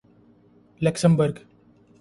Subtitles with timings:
[0.81, 1.37] Luxembourg